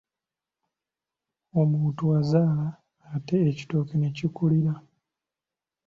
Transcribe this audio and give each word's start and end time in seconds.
Omuntu 1.61 2.03
azaala 2.19 2.67
ate 3.15 3.35
ekitooke 3.49 3.95
ne 3.97 4.09
kikulira. 4.17 4.73